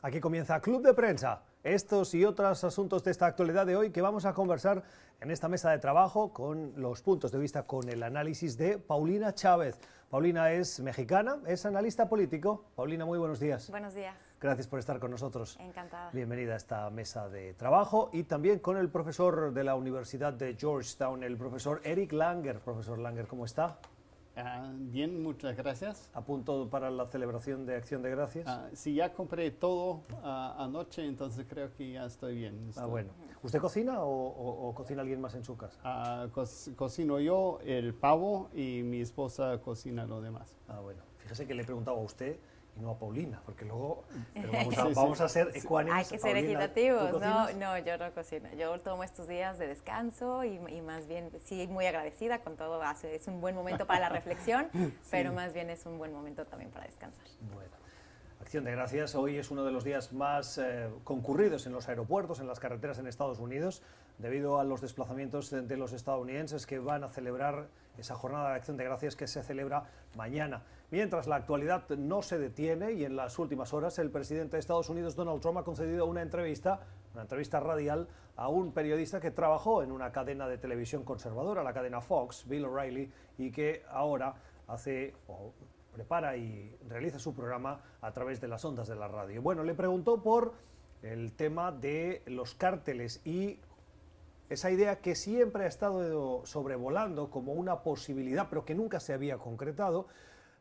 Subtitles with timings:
[0.00, 1.42] Aquí comienza Club de Prensa.
[1.64, 4.84] Estos y otros asuntos de esta actualidad de hoy que vamos a conversar
[5.20, 9.34] en esta mesa de trabajo con los puntos de vista, con el análisis de Paulina
[9.34, 9.76] Chávez.
[10.08, 12.64] Paulina es mexicana, es analista político.
[12.76, 13.70] Paulina, muy buenos días.
[13.70, 14.14] Buenos días.
[14.40, 15.58] Gracias por estar con nosotros.
[15.58, 16.10] Encantada.
[16.12, 20.54] Bienvenida a esta mesa de trabajo y también con el profesor de la Universidad de
[20.54, 22.60] Georgetown, el profesor Eric Langer.
[22.60, 23.78] Profesor Langer, ¿cómo está?
[24.40, 26.10] Ah, bien, muchas gracias.
[26.14, 28.46] ¿A punto para la celebración de Acción de Gracias?
[28.46, 32.54] Ah, sí, ya compré todo ah, anoche, entonces creo que ya estoy bien.
[32.66, 33.10] Ah, Estoy- bueno.
[33.42, 35.78] ¿Usted cocina o, o- o cocina alguien más en su casa?
[35.82, 36.44] Ah, co-
[36.76, 40.54] cocino yo el pavo y mi esposa cocina lo demás.
[40.68, 41.02] Ah, bueno.
[41.18, 42.38] Fíjese que le he preguntado a usted
[42.78, 44.94] y no a Paulina, porque luego pero vamos, a, Sí, sí.
[44.94, 45.98] vamos a ser ecuánimes.
[45.98, 46.50] Hay que ser Paulina, ¿tú
[46.80, 47.20] equitativos.
[47.20, 48.48] No, no, yo no cocino.
[48.56, 52.82] Yo tomo estos días de descanso y, y más bien, sí, muy agradecida con todo.
[52.82, 54.68] hace- Es un buen momento para la reflexión,
[55.10, 57.24] pero más bien es un buen momento también para descansar.
[57.54, 57.70] Bueno.
[58.40, 62.38] Acción de Gracias hoy es uno de los días más eh, concurridos en los aeropuertos,
[62.40, 63.82] en las carreteras en Estados Unidos,
[64.18, 67.66] debido a los desplazamientos de, de los estadounidenses que van a celebrar
[67.98, 69.84] esa jornada de Acción de Gracias que se celebra
[70.16, 70.62] mañana.
[70.90, 74.88] Mientras la actualidad no se detiene y en las últimas horas el presidente de Estados
[74.88, 76.80] Unidos, Donald Trump, ha concedido una entrevista,
[77.12, 81.74] una entrevista radial a un periodista que trabajó en una cadena de televisión conservadora, la
[81.74, 84.34] cadena Fox, Bill O'Reilly, y que ahora
[84.66, 85.52] hace o
[85.92, 89.42] prepara y realiza su programa a través de las ondas de la radio.
[89.42, 90.54] Bueno, le preguntó por
[91.02, 93.58] el tema de los cárteles y
[94.48, 99.38] esa idea que siempre ha estado sobrevolando como una posibilidad, pero que nunca se había
[99.38, 100.06] concretado,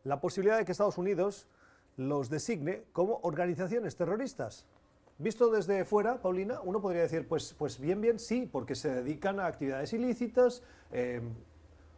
[0.03, 1.47] la posibilidad de que Estados Unidos
[1.95, 4.65] los designe como organizaciones terroristas.
[5.19, 9.39] Visto desde fuera, Paulina, uno podría decir, pues, pues bien, bien, sí, porque se dedican
[9.39, 11.21] a actividades ilícitas, eh,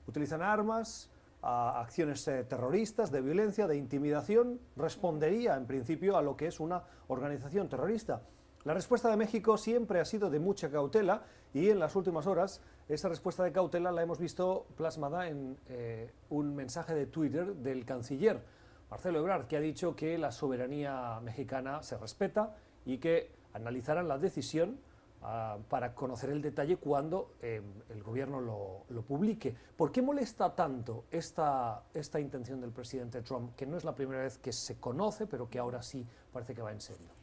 [0.07, 1.09] utilizan armas,
[1.41, 6.59] a acciones eh, terroristas, de violencia, de intimidación, respondería en principio a lo que es
[6.59, 8.21] una organización terrorista.
[8.65, 12.61] La respuesta de México siempre ha sido de mucha cautela y en las últimas horas
[12.89, 17.85] esa respuesta de cautela la hemos visto plasmada en eh, un mensaje de Twitter del
[17.85, 18.41] canciller
[18.89, 24.17] Marcelo Ebrard, que ha dicho que la soberanía mexicana se respeta y que analizarán la
[24.17, 24.77] decisión
[25.21, 29.55] ah, para conocer el detalle cuando eh, el gobierno lo, lo publique.
[29.77, 34.23] ¿Por qué molesta tanto esta, esta intención del presidente Trump, que no es la primera
[34.23, 37.18] vez que se conoce, pero que ahora sí parece que va en serio?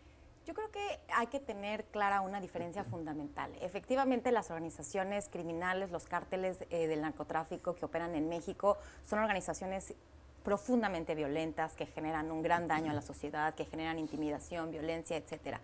[0.46, 3.50] Yo creo que hay que tener clara una diferencia fundamental.
[3.60, 9.94] Efectivamente, las organizaciones criminales, los cárteles eh, del narcotráfico que operan en México son organizaciones
[10.44, 15.60] profundamente violentas que generan un gran daño a la sociedad, que generan intimidación, violencia, etcétera.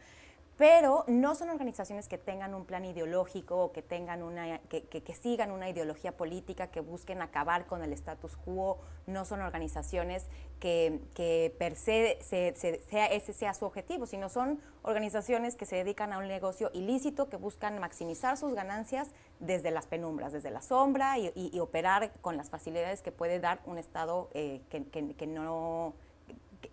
[0.59, 5.51] Pero no son organizaciones que tengan un plan ideológico o que tengan una que, sigan
[5.51, 8.79] una ideología política, que busquen acabar con el status quo.
[9.07, 10.27] No son organizaciones
[10.61, 15.67] que, que per se, se- se- sea, ese sea su objetivo, sino son organizaciones que
[15.67, 19.11] se dedican a un negocio ilícito, que buscan maximizar sus ganancias
[19.41, 23.79] desde las penumbras, desde la sombra y, operar con las facilidades que puede dar un
[23.79, 25.95] Estado eh, que, no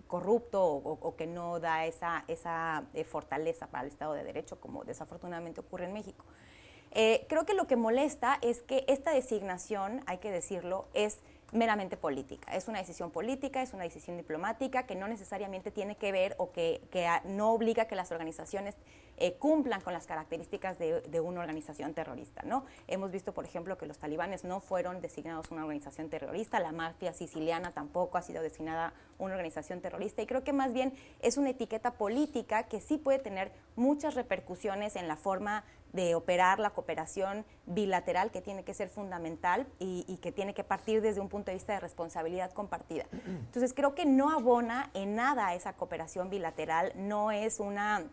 [0.10, 4.84] corrupto o, que no da esa, esa eh, fortaleza para el Estado de Derecho, como
[4.84, 6.26] desafortunadamente ocurre en México.
[6.92, 11.22] Eh, creo que lo que molesta es que esta designación, hay que decirlo, es
[11.52, 12.54] meramente política.
[12.56, 16.52] Es una decisión política, es una decisión diplomática que no necesariamente tiene que ver o
[16.52, 16.82] que,
[17.26, 18.76] no obliga a que las organizaciones
[19.18, 22.44] eh, cumplan con las características de, de una organización terrorista.
[22.44, 22.66] ¿no?
[22.88, 27.14] Hemos visto, por ejemplo, que los talibanes no fueron designados una organización terrorista, la mafia
[27.14, 31.50] siciliana tampoco ha sido designada una organización terrorista y creo que más bien es una
[31.50, 37.46] etiqueta política que sí puede tener muchas repercusiones en la forma de operar la cooperación
[37.66, 41.52] bilateral que tiene que ser fundamental y, y que tiene que partir desde un punto
[41.52, 43.06] de vista de responsabilidad compartida.
[43.26, 48.06] Entonces creo que no abona en nada esa cooperación bilateral, no es una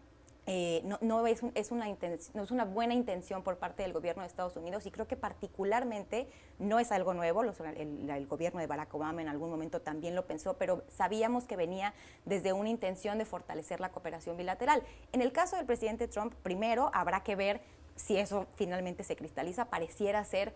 [0.47, 4.23] eh, no, es, un- es una no es una buena intención por parte del gobierno
[4.23, 8.67] de Estados Unidos y creo que particularmente no es algo nuevo, el, el gobierno de
[8.67, 13.19] Barack Obama en algún momento también lo pensó, pero sabíamos que venía desde una intención
[13.19, 14.83] de fortalecer la cooperación bilateral.
[15.13, 17.61] En el caso del presidente Trump, primero habrá que ver
[17.97, 20.55] si eso finalmente se cristaliza, pareciera ser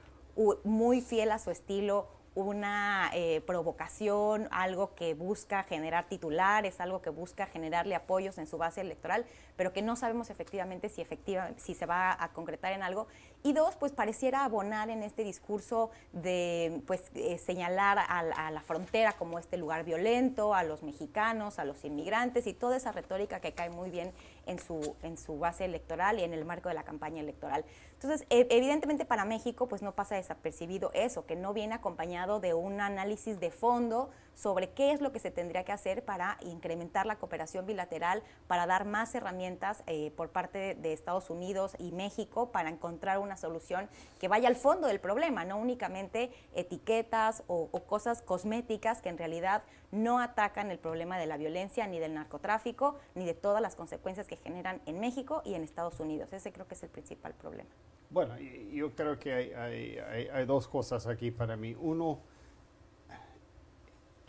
[0.65, 7.11] muy fiel a su estilo, una eh, provocación, algo que busca generar titulares, algo que
[7.11, 11.75] busca generarle apoyos en su base electoral, pero que no sabemos efectivamente si, efectiva, si
[11.75, 13.09] se va a concretar en algo.
[13.43, 18.61] Y dos, pues pareciera abonar en este discurso de pues, eh, señalar a, a la
[18.61, 23.41] frontera como este lugar violento, a los mexicanos, a los inmigrantes y toda esa retórica
[23.41, 24.13] que cae muy bien
[24.51, 27.65] en su, en su base electoral y en el marco de la campaña electoral.
[27.95, 32.55] Entonces, e- evidentemente para México pues no pasa desapercibido eso, que no viene acompañado de
[32.55, 37.05] un análisis de fondo sobre qué es lo que se tendría que hacer para incrementar
[37.05, 42.51] la cooperación bilateral, para dar más herramientas eh, por parte de Estados Unidos y México
[42.51, 43.89] para encontrar una solución
[44.19, 49.63] que vaya al fondo del problema, no únicamente etiquetas o, cosas cosméticas que en realidad
[49.91, 54.27] no atacan el problema de la violencia ni del narcotráfico ni de todas las consecuencias
[54.27, 56.33] que generan en México y en Estados Unidos.
[56.33, 57.69] Ese creo que es el principal problema.
[58.11, 59.99] Bueno, yo creo que hay,
[60.33, 61.77] hay, dos cosas aquí para mí.
[61.79, 62.21] Uno,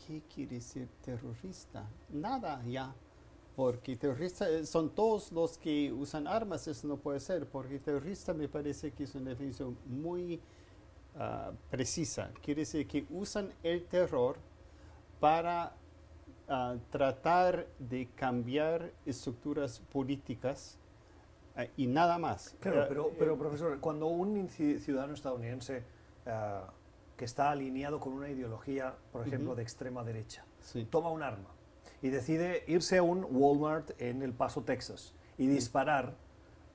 [0.07, 1.87] ¿qué quiere decir terrorista?
[2.09, 2.93] Nada ya.
[3.55, 8.33] Porque terrorista eh, son todos los que usan armas, eso no puede ser, porque terrorista
[8.33, 10.39] me parece que es una definición muy
[11.17, 12.31] ah, precisa.
[12.41, 14.37] Quiere decir que usan el terror
[15.19, 15.73] para
[16.47, 20.77] ah, tratar de cambiar estructuras políticas
[21.57, 22.55] eh, y nada más.
[22.61, 25.83] Claro, eh, pero, pero profesor, cuando un ciudadano estadounidense
[27.21, 30.43] que está alineado con una ideología, por ejemplo, de extrema derecha,
[30.89, 31.49] toma un arma
[32.01, 36.15] y decide irse a un Walmart en El Paso, Texas, y disparar,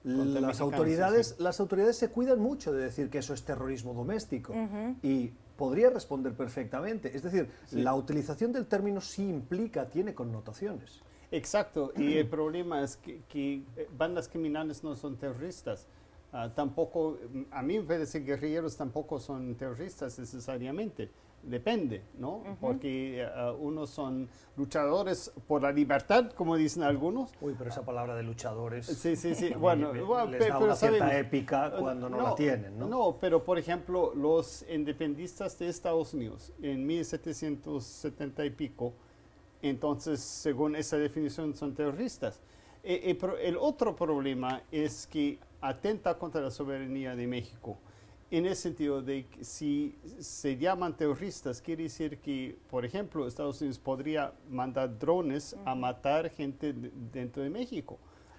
[0.05, 4.55] las autoridades, las autoridades se cuidan mucho de decir que eso es terrorismo doméstico
[5.03, 7.17] y podría responder perfectamente.
[7.17, 11.03] Es decir, la utilización del término sí implica, tiene connotaciones.
[11.33, 15.89] Exacto, y el problema es que, eh, bandas criminales no son terroristas.
[16.39, 17.17] Ah, tampoco,
[17.51, 21.11] a mí me parece que guerrilleros tampoco son terroristas necesariamente.
[21.43, 22.43] Depende, ¿no?
[22.61, 27.31] Porque uh, unos son luchadores por la libertad, como dicen algunos.
[27.41, 28.85] Uy, pero esa palabra de luchadores.
[28.85, 29.55] Sí, sí, sí.
[29.59, 32.87] bueno, les da una cierta épica cuando no, la tienen, ¿no?
[32.87, 38.93] No, pero por ejemplo, los independistas de Estados Unidos en 1770 y pico
[39.63, 42.41] entonces, según esa definición, son terroristas.
[42.85, 47.79] E, el otro problema es que atenta contra la soberanía de México.
[48.31, 53.61] En el sentido de que si se llaman terroristas, quiere decir que, por ejemplo, Estados
[53.61, 56.75] Unidos podría mandar drones a matar gente
[57.13, 57.99] dentro de México.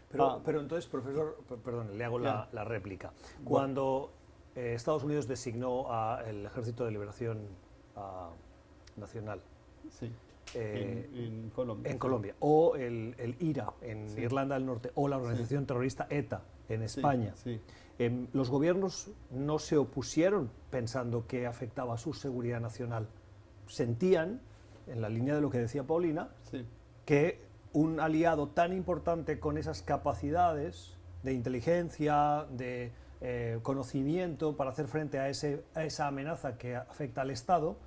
[0.10, 0.42] Pero, ah.
[0.44, 3.14] pero entonces, profesor, perdón, le hago la, réplica.
[3.46, 4.12] Cuando
[4.56, 7.48] eh, Estados Unidos designó al Ejército de Liberación
[7.96, 8.30] ah,
[8.98, 9.42] Nacional,
[9.90, 10.12] sí.
[10.54, 11.92] Eh, en, Colombia.
[11.92, 12.36] En Colombia.
[12.40, 17.34] O el, el IRA en Irlanda del Norte, o la organización terrorista ETA en España.
[18.00, 23.08] Em, los gobiernos no se opusieron pensando que afectaba a su seguridad nacional.
[23.68, 24.42] Sentían,
[24.86, 26.30] en la línea de lo que decía Paulina,
[27.06, 34.88] que un aliado tan importante con esas capacidades de inteligencia, de eh, conocimiento para hacer
[34.88, 37.78] frente a, ese, a, esa amenaza que afecta al Estado,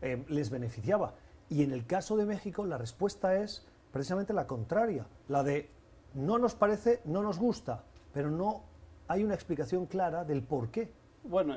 [0.00, 1.14] em, les beneficiaba.
[1.48, 5.70] Y en el caso de México la respuesta es precisamente la contraria, la de
[6.14, 8.62] no nos parece, no nos gusta, pero no
[9.06, 10.90] hay una explicación clara del por qué.
[11.24, 11.56] Bueno,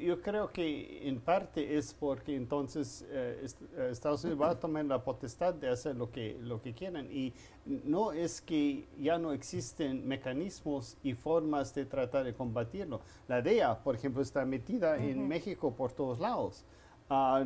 [0.00, 3.46] yo, creo que en parte es porque entonces eh,
[3.76, 7.06] eh, Estados Unidos va a tomar la potestad de hacer lo que, lo que quieran
[7.12, 7.32] y
[7.66, 13.00] no es que ya no existen mecanismos y formas de tratar de combatirlo.
[13.28, 16.64] La DEA, por ejemplo, está metida en México por todos lados.
[17.08, 17.44] Ah,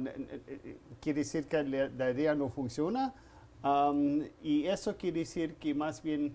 [1.01, 3.13] quiere decir que la, idea no funciona
[4.43, 6.35] y eso quiere decir que más bien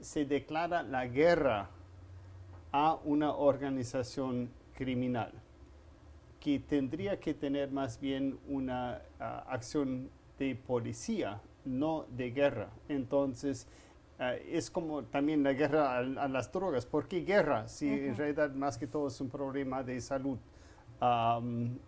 [0.00, 1.70] se declara la guerra
[2.72, 5.32] a una organización criminal
[6.40, 12.68] que tendría que tener más bien una ah, acción de policía, no de guerra.
[12.88, 13.66] Entonces,
[14.18, 16.86] ah, es como también la guerra a, las drogas.
[16.86, 17.66] ¿Por qué guerra?
[17.66, 20.38] Si en realidad más que todo es un problema de salud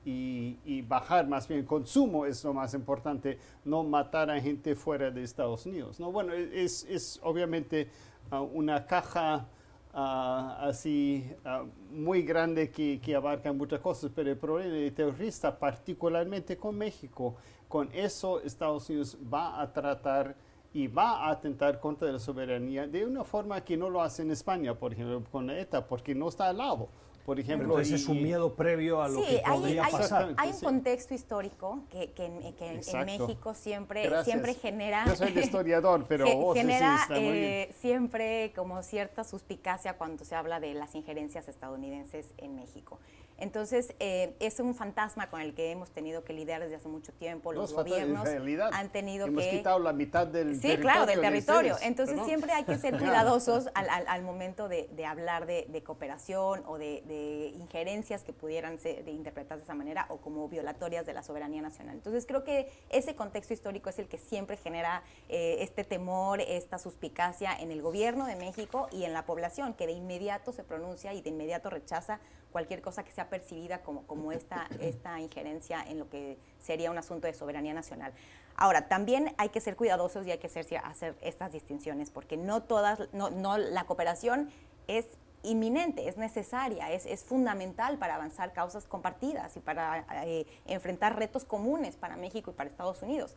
[0.05, 5.11] y, bajar más bien el consumo es lo más importante, no matar a gente fuera
[5.11, 5.99] de Estados Unidos.
[6.01, 6.13] ¿no?
[6.13, 7.91] Bueno, es, es obviamente
[8.31, 9.47] ah, una caja
[9.95, 15.59] ah, así ah, muy grande que, que, abarca muchas cosas, pero el problema de terrorista,
[15.59, 17.37] particularmente con México,
[17.69, 20.37] con eso Estados Unidos va a tratar
[20.73, 24.31] y va a atentar contra la soberanía de una forma que no lo hace en
[24.31, 26.89] España, por ejemplo, con la ETA, porque no está al lado
[27.29, 27.75] por ejemplo.
[27.75, 30.33] Pero es un miedo previo a lo que podría pasar.
[30.39, 35.05] Hay un contexto histórico que, que, en, México siempre, siempre genera.
[35.07, 40.73] Yo soy el historiador, pero genera eh, siempre como cierta suspicacia cuando se habla de
[40.73, 42.99] las injerencias estadounidenses en México.
[43.39, 47.13] Entonces, eh, es un fantasma con el que hemos tenido que lidiar desde hace mucho
[47.13, 47.53] tiempo.
[47.53, 48.29] Los gobiernos
[48.73, 49.51] han tenido hemos que...
[49.51, 51.77] quitado la mitad del sí, claro, del territorio.
[51.83, 58.25] Entonces, siempre hay que ser cuidadosos al, momento de, hablar de, cooperación o de, injerencias
[58.25, 61.95] que pudieran ser interpretadas de esa manera o como violatorias de la soberanía nacional.
[61.95, 66.79] Entonces, creo que ese contexto histórico es el que siempre genera eh, este temor, esta
[66.79, 71.15] suspicacia en el gobierno de México y en la población, que de inmediato se pronuncia
[71.15, 72.21] y de inmediato rechaza
[72.59, 76.99] cualquier cosa que sea percibida como, como esta, esta injerencia en lo que sería un
[76.99, 78.13] asunto de soberanía nacional.
[78.57, 82.65] Ahora, también hay que ser cuidadosos y hay que hacer, hacer estas distinciones, porque no
[82.65, 84.51] todas, no, no la cooperación
[84.89, 85.07] es
[85.45, 91.45] inminente, es necesaria, es, es, fundamental para avanzar causas compartidas y para eh, enfrentar retos
[91.45, 93.37] comunes para México y para Estados Unidos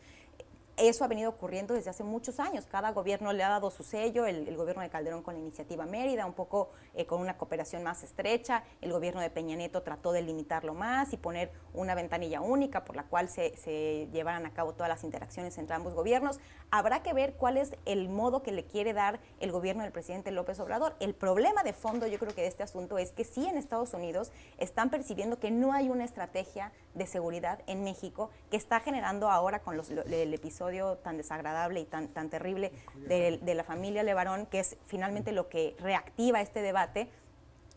[0.88, 2.66] eso ha venido ocurriendo desde hace muchos años.
[2.66, 6.26] Cada gobierno le ha dado su sello, el, gobierno de Calderón con la iniciativa Mérida,
[6.26, 10.22] un poco eh, con una cooperación más estrecha, el gobierno de Peña Nieto trató de
[10.22, 14.74] limitarlo más y poner una ventanilla única por la cual se, se llevaran a cabo
[14.74, 16.40] todas las interacciones entre ambos gobiernos.
[16.70, 20.32] Habrá que ver cuál es el modo que le quiere dar el gobierno del presidente
[20.32, 20.96] López Obrador.
[21.00, 23.94] El problema de fondo yo creo que de este asunto es que sí en Estados
[23.94, 29.30] Unidos están percibiendo que no hay una estrategia de seguridad en México que está generando
[29.30, 32.72] ahora con los, el episodio tan desagradable y tan, tan terrible
[33.08, 37.10] de, la familia Levarón, que es finalmente lo que reactiva este debate.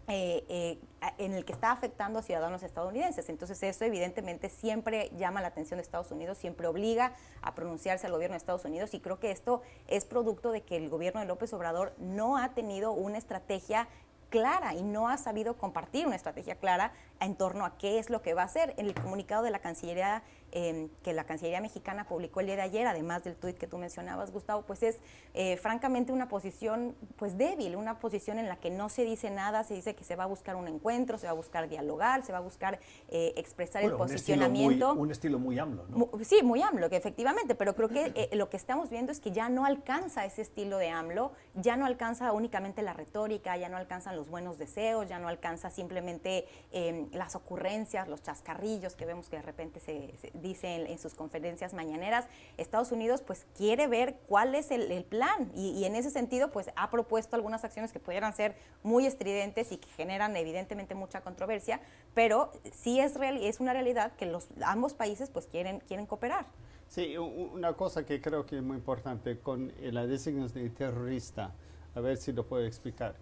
[0.06, 0.78] Eh, eh,
[1.16, 3.30] en el que está afectando a ciudadanos estadounidenses.
[3.30, 8.12] Entonces eso evidentemente siempre llama la atención de Estados Unidos, siempre obliga a pronunciarse al
[8.12, 11.26] gobierno de Estados Unidos y creo que esto es producto de que el gobierno de
[11.26, 13.88] López Obrador no ha tenido una estrategia
[14.28, 18.23] clara y no ha sabido compartir una estrategia clara en torno a qué es lo
[18.23, 18.75] que va a hacer.
[18.76, 20.23] En el comunicado de la Cancillería
[20.56, 23.76] Em, que la Cancillería mexicana publicó el día de ayer, además del tuit que tú
[23.76, 25.00] mencionabas, Gustavo, pues es
[25.34, 29.64] eh, francamente una posición pues débil, una posición en la que no se dice nada,
[29.64, 32.30] se dice que se va a buscar un encuentro, se va a buscar dialogar, se
[32.30, 34.92] va a buscar eh, expresar el posicionamiento.
[34.94, 36.08] Un estilo, muy, AMLO, ¿no?
[36.23, 39.32] sí, muy AMLO, que efectivamente, pero creo que eh, lo que estamos viendo es que
[39.32, 43.76] ya no alcanza ese estilo de AMLO, ya no alcanza únicamente la retórica, ya no
[43.76, 49.28] alcanzan los buenos deseos, ya no alcanza simplemente em, las ocurrencias, los chascarrillos que vemos
[49.28, 54.14] que de repente se, se dice en, sus conferencias mañaneras, Estados Unidos pues quiere ver
[54.28, 58.32] cuál es el, plan y, en ese sentido pues ha propuesto algunas acciones que pudieran
[58.34, 61.80] ser muy estridentes y que generan evidentemente mucha controversia,
[62.14, 66.46] pero sí es, real, es una realidad que los, ambos países pues quieren, quieren cooperar.
[66.86, 71.52] Sí, una cosa que creo que es muy importante con la designación de terrorista,
[71.94, 73.16] a ver si lo puedo explicar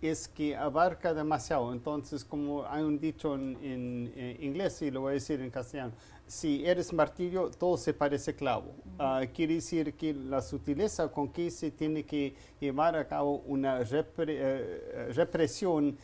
[0.00, 1.72] es que abarca demasiado.
[1.72, 5.92] Entonces, como hay un dicho en, inglés, y lo voy a decir en castellano,
[6.26, 8.74] si eres martillo, todo se parece clavo.
[8.98, 13.80] Ah, quiere decir que la sutileza con que se tiene que llevar a cabo una
[13.80, 15.96] eh, represión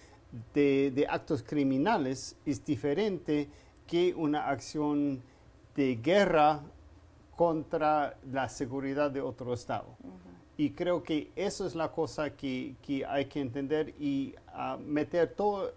[0.52, 3.48] de, actos criminales es diferente
[3.86, 5.22] que una acción
[5.76, 6.62] de guerra
[7.36, 9.96] contra la seguridad de otro Estado.
[10.56, 15.34] Y creo que eso es la cosa que, que hay que entender y uh, meter
[15.34, 15.72] todo,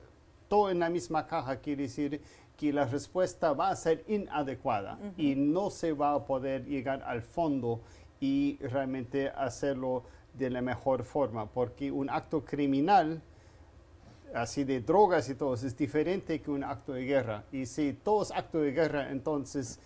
[0.47, 2.21] todo en la misma caja, quiere decir
[2.57, 7.21] que la respuesta va a ser inadecuada y no se va a poder llegar al
[7.21, 7.81] fondo
[8.19, 10.03] y realmente hacerlo
[10.33, 13.21] de la mejor forma, porque un acto criminal,
[14.33, 17.43] así de drogas y todo, es diferente que un acto de guerra.
[17.51, 19.79] Y si todo es acto de guerra, entonces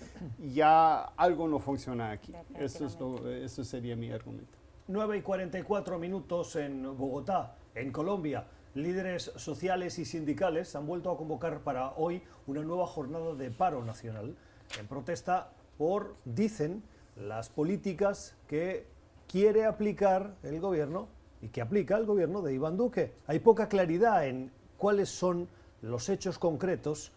[0.53, 2.33] ya algo no funciona aquí.
[2.57, 2.97] Eso, es
[3.43, 4.60] eso sería mi argumento.
[4.87, 8.47] 9 y 44 minutos en Bogotá, en Colombia.
[8.73, 13.83] Líderes sociales y sindicales han vuelto a convocar para hoy una nueva jornada de paro
[13.83, 14.35] nacional
[14.79, 16.83] en protesta por, dicen,
[17.15, 18.87] las políticas que
[19.27, 21.07] quiere aplicar el gobierno
[21.41, 23.13] y que aplica el gobierno de Iván Duque.
[23.27, 25.47] Hay poca claridad en cuáles son
[25.81, 27.11] los hechos concretos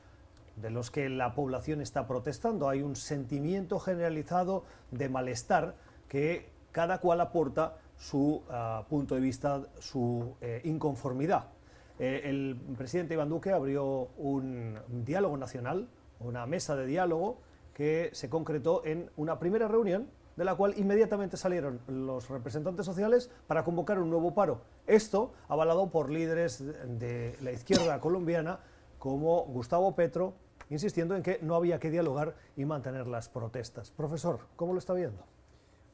[0.56, 2.68] de los que la población está protestando.
[2.68, 5.74] Hay un sentimiento generalizado de malestar
[6.08, 11.46] que cada cual aporta su ah, punto de vista, su eh, inconformidad.
[12.00, 15.88] Eh, el presidente Iván Duque abrió un diálogo nacional,
[16.18, 17.38] una mesa de diálogo
[17.74, 23.30] que se concretó en una primera reunión de la cual inmediatamente salieron los representantes sociales
[23.46, 24.62] para convocar un nuevo paro.
[24.88, 26.64] Esto avalado por líderes
[26.98, 28.58] de la izquierda colombiana
[28.98, 30.34] como Gustavo Petro,
[30.70, 33.92] insistiendo en que no había que dialogar y mantener las protestas.
[33.92, 35.22] Profesor, ¿cómo lo está viendo?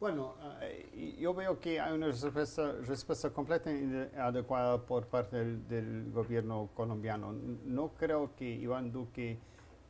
[0.01, 6.11] Bueno, eh, yo veo que hay una respuesta, respuesta completa y adecuada por parte del,
[6.11, 7.35] gobierno colombiano.
[7.67, 9.39] No creo que Iván Duque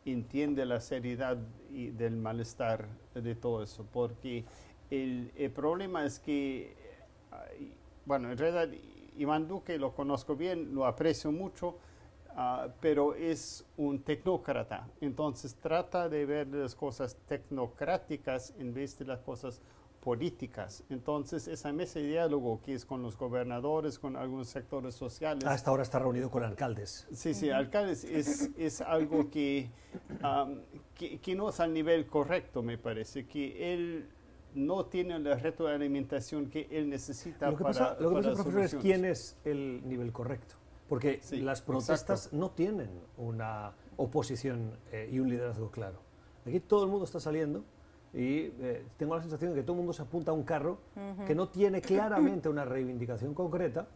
[0.04, 1.38] entiende la seriedad
[1.70, 4.44] y del malestar de todo eso, porque
[4.90, 6.76] el, el problema es que,
[8.04, 8.68] bueno, en realidad
[9.16, 11.76] Iván Duque lo conozco bien, lo aprecio mucho,
[12.36, 14.88] uh, pero es un tecnócrata.
[15.00, 19.62] Entonces trata de ver las cosas tecnocráticas en vez de las cosas
[20.00, 20.82] políticas.
[20.88, 25.44] Entonces, esa mesa de diálogo que es con los gobernadores, con algunos sectores sociales.
[25.44, 27.06] Hasta ahora está reunido con alcaldes.
[27.12, 29.70] Sí, sí, alcaldes es, es algo que,
[30.94, 34.08] que, no es al nivel correcto, me parece, que él
[34.54, 38.42] no tiene el reto de alimentación que él necesita lo que pasa, Lo que pasa,
[38.42, 40.56] profesor, es quién es el nivel correcto.
[40.88, 46.00] porque las protestas no tienen una oposición eh, y un liderazgo claro.
[46.46, 47.64] Aquí todo el mundo está saliendo
[48.12, 50.78] y eh, tengo la sensación de que todo el mundo se apunta a un carro
[51.26, 53.86] que no tiene claramente una reivindicación concreta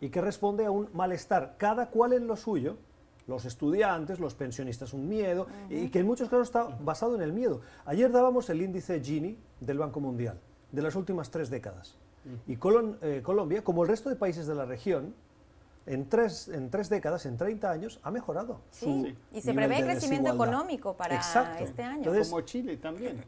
[0.00, 2.76] y que responde a un malestar, cada cual en lo suyo,
[3.26, 7.32] los estudiantes, los pensionistas, un miedo, y que en muchos casos está basado en el
[7.32, 7.60] miedo.
[7.84, 10.38] Ayer dábamos el índice Gini del Banco Mundial,
[10.70, 11.96] de las últimas tres décadas.
[12.46, 15.14] Y eh, Colombia, como el resto de países de la región,
[15.86, 18.60] en tres, en tres décadas, en 30 años, ha mejorado.
[18.70, 21.20] Sí, y se prevé crecimiento económico para
[21.60, 22.12] este año.
[22.24, 23.24] como Chile también.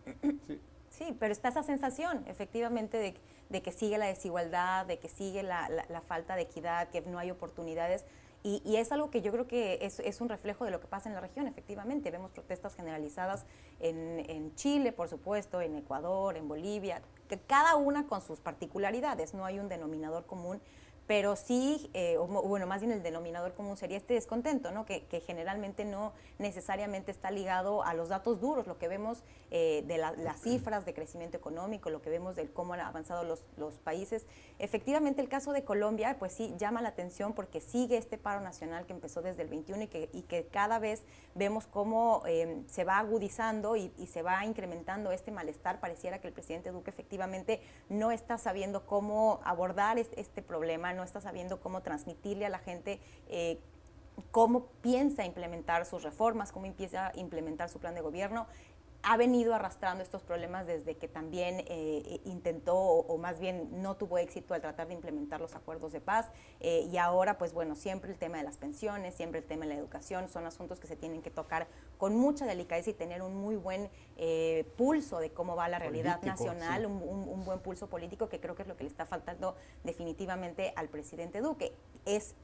[0.90, 1.16] Sí.
[1.20, 3.14] pero está esa sensación, efectivamente,
[3.50, 7.30] de, que sigue la desigualdad, de que sigue la, falta de equidad, que no hay
[7.30, 8.04] oportunidades.
[8.42, 11.14] Y, es algo que yo creo que es, un reflejo de lo que pasa en
[11.14, 12.10] la región, efectivamente.
[12.10, 13.44] Vemos protestas generalizadas
[13.78, 19.34] en, en, Chile, por supuesto, en Ecuador, en Bolivia, que cada una con sus particularidades,
[19.34, 20.60] no hay un denominador común
[21.08, 24.84] pero sí, eh, bueno, más bien el denominador común sería este descontento, ¿no?
[24.84, 29.96] Que, generalmente no necesariamente está ligado a los datos duros, lo que vemos eh, de
[29.96, 34.26] las cifras de crecimiento económico, lo que vemos de cómo han avanzado los, los, países.
[34.58, 38.84] Efectivamente, el caso de Colombia, pues sí, llama la atención porque sigue este paro nacional
[38.84, 42.84] que empezó desde el 21 y que, y que cada vez vemos cómo eh, se
[42.84, 45.80] va agudizando y, y se va incrementando este malestar.
[45.80, 51.21] Pareciera que el presidente Duque efectivamente no está sabiendo cómo abordar este problema no está
[51.21, 53.59] sabiendo cómo transmitirle a la gente eh,
[54.33, 58.49] cómo piensa implementar sus reformas, cómo empieza a implementar su plan de gobierno
[59.02, 64.19] ha venido arrastrando estos problemas desde que también eh, intentó o, más bien no tuvo
[64.19, 68.11] éxito al tratar de implementar los acuerdos de paz eh, y ahora pues bueno siempre
[68.11, 70.97] el tema de las pensiones siempre el tema de la educación son asuntos que se
[70.97, 75.55] tienen que tocar con mucha delicadeza y tener un muy buen eh, pulso de cómo
[75.55, 78.85] va la realidad nacional un, un, buen pulso político que creo que es lo que
[78.85, 81.73] le está faltando definitivamente al presidente Duque.
[82.05, 82.35] Es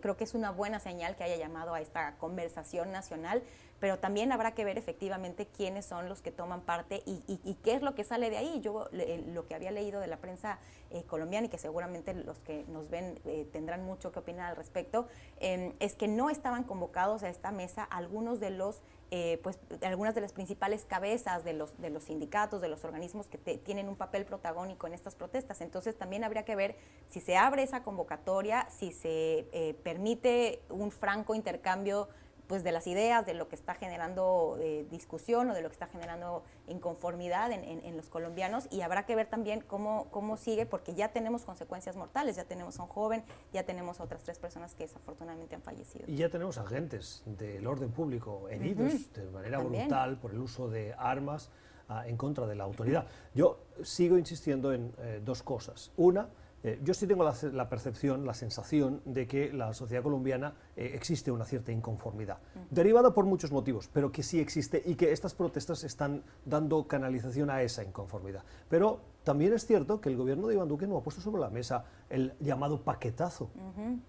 [0.00, 3.42] creo que es una buena señal que haya llamado a esta conversación nacional
[3.84, 7.82] pero también habrá que ver efectivamente quiénes son los que toman parte y, qué es
[7.82, 8.62] lo que sale de ahí.
[8.62, 8.88] Yo
[9.26, 10.58] lo que había leído de la prensa
[10.90, 14.56] eh, colombiana y que seguramente los que nos ven eh, tendrán mucho que opinar al
[14.56, 15.06] respecto,
[15.38, 20.14] em, es que no estaban convocados a esta mesa algunos de los eh, pues algunas
[20.14, 23.96] de las principales cabezas de los, de los sindicatos, de los organismos que tienen un
[23.96, 25.60] papel protagónico en estas protestas.
[25.60, 26.74] Entonces también habría que ver
[27.08, 32.08] si se abre esa convocatoria, si se permite un franco intercambio
[32.46, 35.74] pues de las ideas, de lo que está generando eh, discusión o de lo que
[35.74, 40.94] está generando inconformidad en, los colombianos y habrá que ver también cómo, cómo sigue porque
[40.94, 44.74] ya tenemos consecuencias mortales, ya tenemos a un joven, ya tenemos a otras tres personas
[44.74, 46.04] que desafortunadamente han fallecido.
[46.08, 50.94] Y ya tenemos agentes del orden público heridos de manera brutal por el uso de
[50.98, 51.50] armas
[51.88, 53.06] ah, en contra de la autoridad.
[53.34, 55.92] Yo sigo insistiendo en eh, dos cosas.
[55.96, 56.28] Una,
[56.64, 61.30] eh, yo sí tengo la, percepción, la sensación de que la sociedad colombiana eh, existe
[61.30, 62.38] una cierta inconformidad,
[62.70, 67.50] derivada por muchos motivos, pero que sí existe y que estas protestas están dando canalización
[67.50, 68.44] a esa inconformidad.
[68.70, 71.50] Pero también es cierto que el gobierno de Iván Duque no ha puesto sobre la
[71.50, 73.50] mesa el llamado paquetazo.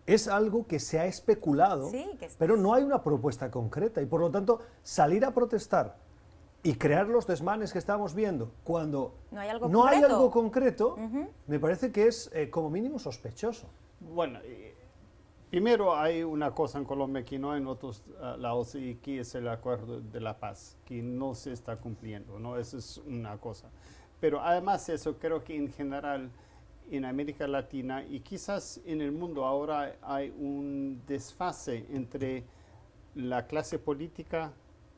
[0.05, 1.91] Es algo que se ha especulado,
[2.37, 5.97] pero no hay una propuesta concreta y por lo tanto salir a protestar
[6.65, 10.31] y crear los desmanes que estamos viendo cuando no hay algo no concreto, hay algo
[10.31, 10.97] concreto
[11.45, 13.67] me parece que es eh, como mínimo sospechoso.
[13.99, 14.39] Bueno,
[15.51, 19.19] primero hay una cosa en Colombia que no hay en otros uh, lados y que
[19.19, 22.57] es el acuerdo de la paz, que no se está cumpliendo, ¿no?
[22.57, 23.69] Eso es una cosa.
[24.19, 26.31] Pero además de eso, creo que en general
[26.89, 32.43] en América Latina y quizás en el mundo ahora hay un desfase entre
[33.13, 34.51] la clase política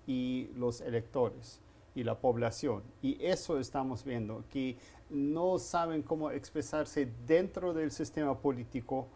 [0.08, 1.62] y los electores
[1.93, 2.84] y la población.
[3.02, 4.78] Y eso estamos viendo, que
[5.10, 9.08] no saben cómo expresarse dentro del sistema político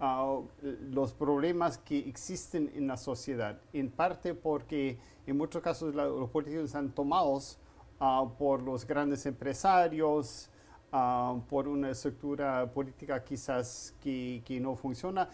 [0.00, 0.42] uh,
[0.90, 6.64] los problemas que existen en la sociedad, en parte porque en muchos casos los políticos
[6.64, 7.58] están tomados
[8.00, 10.48] uh, por los grandes empresarios,
[10.92, 15.28] uh, por una estructura política quizás que, que no funciona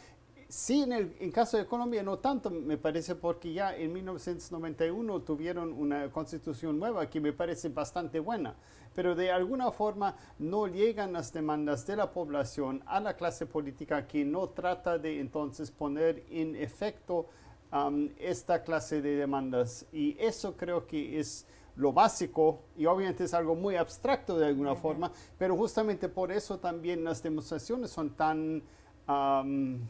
[0.48, 5.72] Sí, en el caso de Colombia no tanto, me parece, porque ya en 1991 tuvieron
[5.72, 8.54] una constitución nueva que me parece bastante buena,
[8.94, 14.06] pero de alguna forma no llegan las demandas de la población a la clase política
[14.06, 17.26] que no trata de entonces poner en efecto
[17.72, 19.85] um, esta clase de demandas.
[19.92, 24.76] Y eso creo que es lo básico y obviamente es algo muy abstracto de alguna
[24.76, 28.62] forma, pero justamente por eso también las demostraciones son tan...
[29.09, 29.80] Um,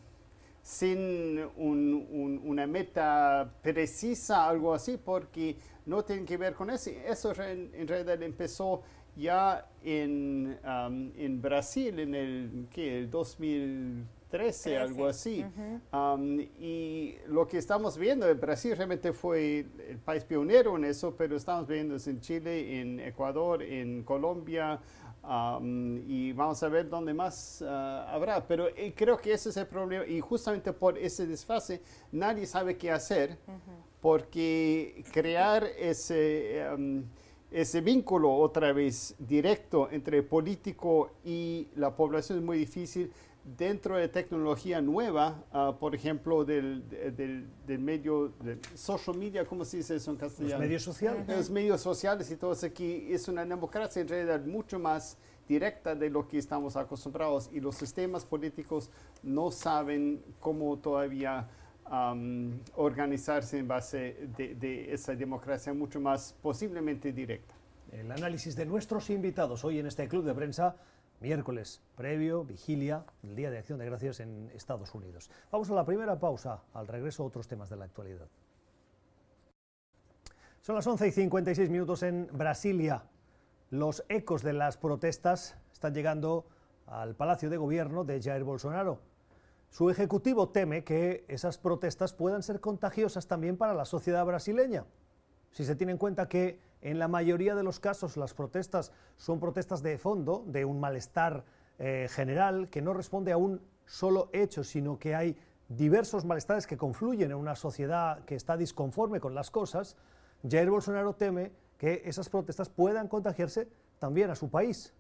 [0.67, 6.91] sin una meta precisa, algo así, porque no tiene que ver con eso.
[6.91, 8.83] Eso en, realidad empezó
[9.15, 12.99] ya en, um, en Brasil en el, ¿qué?
[12.99, 15.45] el 2000 13, algo así.
[16.59, 21.69] y lo que estamos viendo, Brasil realmente fue el país pionero en eso, pero estamos
[21.69, 24.81] viendo en Chile, en Ecuador, en Colombia,
[26.07, 28.47] y vamos a ver dónde más ah, habrá.
[28.47, 32.77] Pero eh, creo que ese es el problema y justamente por ese desfase nadie sabe
[32.77, 33.39] qué hacer
[34.01, 36.65] porque crear ese,
[37.51, 43.13] ese vínculo otra vez directo entre el político y la población es muy difícil
[43.57, 49.79] dentro de tecnología nueva, ah, por ejemplo, del, del, medio, de social media, ¿cómo se
[49.79, 50.55] dice eso en castellano?
[50.55, 51.29] Los medios sociales.
[51.29, 55.17] Los medios sociales y todo eso aquí es una democracia en realidad mucho más
[55.49, 58.91] directa de lo que estamos acostumbrados y los sistemas políticos
[59.23, 61.49] no saben cómo todavía
[62.75, 67.55] organizarse en base de, de esa democracia mucho más posiblemente directa.
[67.93, 70.75] El análisis de nuestros invitados hoy en este club de prensa
[71.21, 75.31] miércoles previo, vigilia, el Día de Acción de Gracias en Estados Unidos.
[75.51, 78.29] Vamos a la primera pausa, al regreso otros temas de la actualidad.
[80.61, 83.05] Son las 11 y 56 minutos en Brasilia.
[83.71, 86.47] Los ecos de las protestas están llegando
[86.87, 89.01] al Palacio de Gobierno de Jair Bolsonaro.
[89.71, 94.85] Su ejecutivo teme que esas protestas puedan ser contagiosas también para la sociedad brasileña.
[95.51, 99.41] Si se tiene en cuenta que en la mayoría de los casos las protestas son
[99.41, 101.45] protestas de fondo, de un malestar
[101.79, 105.37] eh, general que no responde a un solo hecho, sino que hay
[105.69, 109.97] diversos malestares que confluyen en una sociedad que está disconforme con las cosas,
[110.49, 114.95] Jair Bolsonaro teme que esas protestas puedan contagiarse también a su país.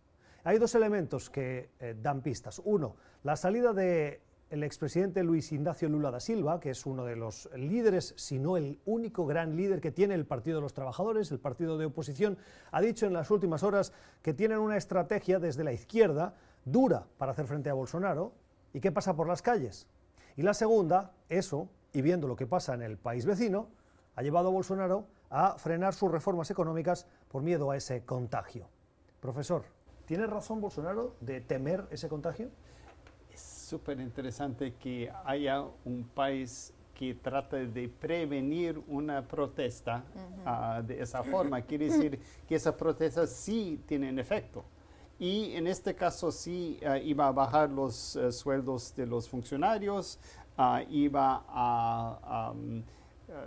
[0.44, 2.60] Hay dos elementos que eh, dan pistas.
[2.64, 7.16] Uno, la salida de el expresidente Luis Ignacio Lula da Silva, que es uno de
[7.16, 11.32] los líderes, si no el único gran líder que tiene el Partido de los Trabajadores,
[11.32, 12.38] el partido de oposición,
[12.70, 17.32] ha dicho en las últimas horas que tienen una estrategia desde la izquierda dura para
[17.32, 18.32] hacer frente a Bolsonaro
[18.72, 19.88] y qué pasa por las calles.
[20.37, 23.68] Y la segunda, eso, y viendo lo que pasa en el país vecino,
[24.14, 28.68] ha llevado a Bolsonaro a frenar sus reformas económicas por miedo a ese contagio.
[29.20, 29.64] Profesor,
[30.04, 32.50] ¿tiene razón Bolsonaro de temer ese contagio?
[33.66, 40.05] Súper interesante que haya un país que trate de prevenir una protesta
[40.44, 41.61] ah, de esa forma.
[41.62, 44.64] Quiere decir que esas protestas sí tienen efecto.
[45.18, 50.20] Y en este caso sí ah, iba a bajar los eh, sueldos de los funcionarios,
[50.57, 52.83] ah, iba a mm,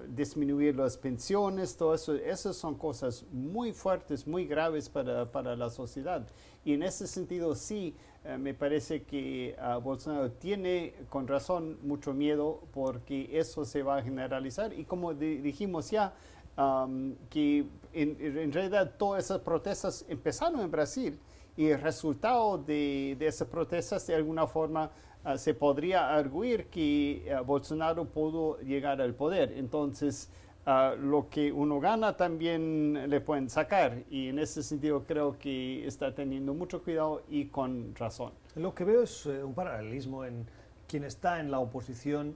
[0.10, 2.14] disminuir las pensiones, todo eso.
[2.14, 6.28] Esas son cosas muy fuertes, muy graves para, para la sociedad.
[6.66, 12.14] Y en ese sentido sí eh, me parece que uh, Bolsonaro tiene con razón mucho
[12.14, 16.14] miedo porque eso se va a generalizar y como dijimos ya,
[17.30, 21.18] que en, realidad todas esas protestas empezaron en Brasil
[21.56, 24.92] y el resultado de, esas protestas de alguna forma
[25.24, 29.54] ah, se podría arguir que Bolsonaro pudo llegar al poder.
[29.54, 30.30] Entonces,
[31.00, 36.14] lo que uno gana también le pueden sacar y en ese sentido creo que está
[36.14, 38.34] teniendo mucho cuidado y con razón.
[38.56, 40.46] Lo que veo es eh, un paralelismo en
[40.88, 42.36] quien está en la oposición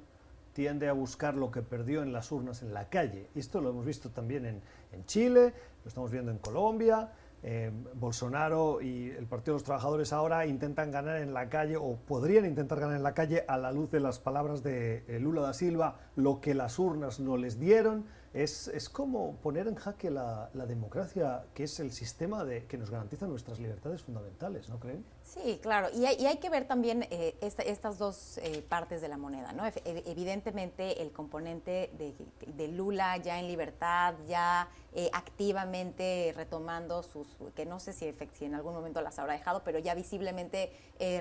[0.53, 3.27] tiende a buscar lo que perdió en las urnas en la calle.
[3.35, 7.11] Esto lo hemos visto también en, en Chile, lo estamos viendo en Colombia,
[7.45, 11.97] eh, Bolsonaro y el Partido de los Trabajadores ahora intentan ganar en la calle o
[11.97, 15.41] podrían intentar ganar en la calle a la luz de las palabras de eh, Lula
[15.41, 18.05] da Silva, lo que las urnas no les dieron.
[18.33, 22.79] Es, es como poner en jaque la, la, democracia, que es el sistema de, que
[22.79, 25.05] nos garantiza nuestras libertades fundamentales, ¿no creen?
[25.23, 29.07] Sí, claro, y hay, y hay que ver también eh, estas dos eh, partes de
[29.07, 29.63] la moneda, ¿no?
[29.85, 32.13] evidentemente el componente de,
[32.47, 38.45] de, Lula ya en libertad, ya eh, activamente retomando sus, que no sé si, si,
[38.45, 40.71] en algún momento las habrá dejado, pero ya visiblemente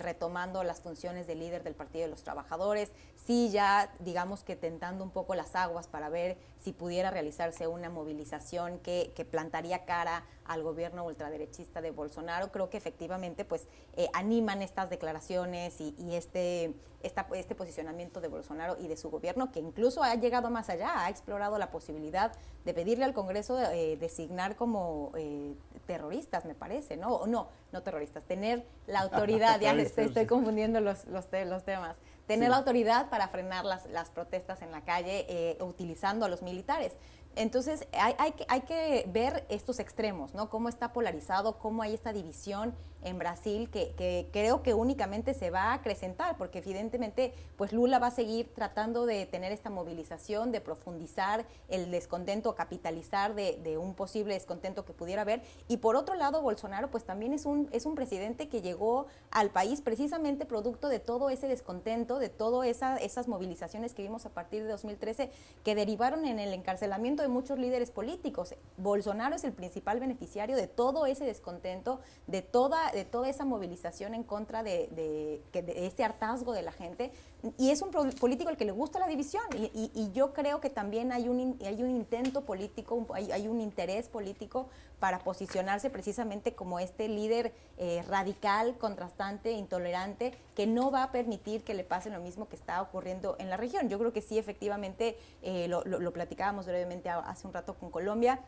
[0.00, 5.02] retomando las funciones de líder del Partido de los Trabajadores, sí ya digamos que tentando
[5.02, 10.24] un poco las aguas para ver si pudiera realizarse una movilización que, que plantaría cara
[10.44, 16.74] al gobierno ultraderechista de Bolsonaro, creo que efectivamente pues eh, animan estas declaraciones y, este,
[17.02, 21.10] este posicionamiento de Bolsonaro y de su gobierno, que incluso ha llegado más allá, ha
[21.10, 22.32] explorado la posibilidad
[22.64, 25.54] de pedirle al Congreso eh, designar como eh,
[25.86, 27.14] terroristas, me parece, ¿no?
[27.14, 31.96] O no, no terroristas, tener la autoridad, ya estoy, estoy confundiendo los, los, los temas
[32.26, 36.96] tener la autoridad para frenar las, las protestas en la calle utilizando a los militares.
[37.34, 40.50] Entonces, hay, hay, que, hay, que ver estos extremos, ¿no?
[40.50, 45.64] Cómo está polarizado, cómo hay esta división en Brasil que, creo que únicamente se va
[45.64, 50.60] a acrecentar, porque evidentemente pues Lula va a seguir tratando de tener esta movilización, de
[50.60, 55.42] profundizar el descontento, capitalizar de, un posible descontento que pudiera haber.
[55.68, 59.50] Y por otro lado, Bolsonaro pues también es un, es un presidente que llegó al
[59.50, 64.30] país precisamente producto de todo ese descontento, de todas esa, esas movilizaciones que vimos a
[64.30, 65.30] partir de 2013
[65.64, 68.54] que derivaron en el encarcelamiento de muchos líderes políticos.
[68.76, 74.14] Bolsonaro es el principal beneficiario de todo ese descontento, de toda, de toda esa movilización
[74.14, 77.10] en contra de, de, ese hartazgo de la gente.
[77.58, 79.42] Y es un político al que le gusta la división.
[79.54, 84.68] Y, yo creo que también hay un, hay un intento político, hay, un interés político
[85.00, 91.64] para posicionarse precisamente como este líder eh, radical, contrastante, intolerante, que no va a permitir
[91.64, 93.88] que le pase lo mismo que está ocurriendo en la región.
[93.88, 98.40] Yo creo que sí, efectivamente, eh, lo platicábamos brevemente hace un rato con Colombia,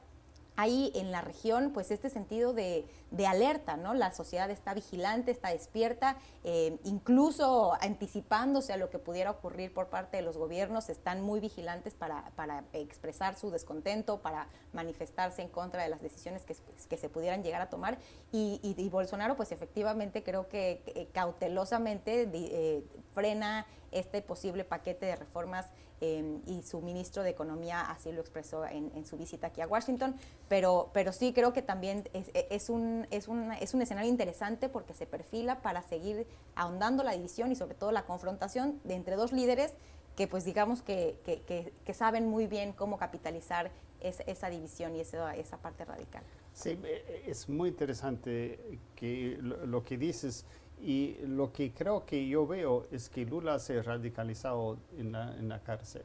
[0.56, 2.86] hay en la región pues este sentido de,
[3.26, 3.94] alerta, ¿no?
[3.94, 9.88] La sociedad está vigilante, está despierta, eh, incluso anticipándose a lo que pudiera ocurrir por
[9.88, 15.82] parte de los gobiernos, están muy vigilantes para, expresar su descontento, para manifestarse en contra
[15.82, 17.98] de las decisiones que, se pudieran llegar a tomar.
[18.32, 25.66] Y, Bolsonaro pues efectivamente creo que cautelosamente eh, frena este posible paquete de reformas
[26.06, 30.14] Em, y su ministro de Economía así lo expresó en, su visita aquí a Washington,
[30.48, 34.68] pero, pero sí creo que también es, es, un, es, un, es un escenario interesante
[34.68, 39.16] porque se perfila para seguir ahondando la división y sobre todo la confrontación de entre
[39.16, 39.72] dos líderes
[40.14, 45.34] que pues digamos que, que, que, saben muy bien cómo capitalizar esa división y esa,
[45.36, 46.22] esa parte radical.
[46.52, 50.44] Sí, e, es muy interesante que lo que dices.
[50.84, 55.34] Y lo que creo que yo veo es que Lula se ha radicalizado en la,
[55.36, 56.02] en la cárcel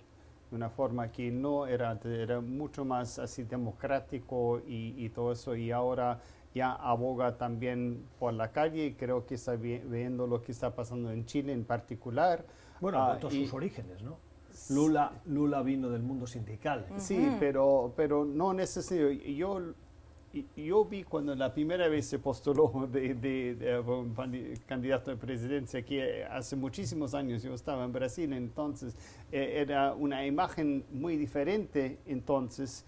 [0.50, 5.56] de una forma que no era era mucho más así democrático y, y, todo eso,
[5.56, 6.22] y ahora
[6.56, 11.12] ya aboga también por la calle, y creo que está viendo lo que está pasando
[11.12, 12.46] en Chile en particular.
[12.82, 14.18] Bueno, ha vuelto sus orígenes, ¿no?
[14.70, 16.86] Lula, Lula vino del mundo sindical.
[16.98, 19.34] Sí, pero, pero no necesariamente.
[19.36, 19.62] Yo
[20.56, 26.56] yo vi cuando la primera vez se postuló de, de, candidato a presidencia, que hace
[26.56, 28.96] muchísimos años yo estaba en Brasil, entonces
[29.32, 32.86] eh, era una imagen muy diferente entonces